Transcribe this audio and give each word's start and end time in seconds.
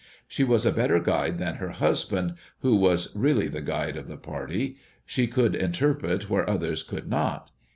She 0.27 0.43
was 0.43 0.65
a 0.65 0.71
better 0.71 0.99
guide 0.99 1.37
than 1.37 1.57
her 1.57 1.69
husband, 1.73 2.33
who 2.61 2.75
was 2.75 3.15
really 3.15 3.47
the 3.47 3.61
guide 3.61 3.95
of 3.97 4.07
the 4.07 4.17
party. 4.17 4.77
She 5.05 5.27
could 5.27 5.53
interpret 5.53 6.27
where 6.27 6.49
others 6.49 6.81
could 6.81 7.07
not. 7.07 7.51